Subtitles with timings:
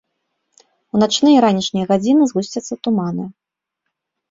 [0.97, 3.31] У начныя і ранішнія гадзіны згусцяцца туманы.